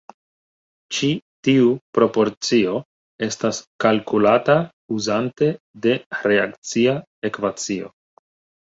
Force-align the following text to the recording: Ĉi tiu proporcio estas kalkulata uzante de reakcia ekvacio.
Ĉi 0.95 1.09
tiu 1.47 1.67
proporcio 1.97 2.73
estas 3.27 3.61
kalkulata 3.87 4.57
uzante 4.99 5.55
de 5.87 5.99
reakcia 6.31 6.99
ekvacio. 7.33 7.97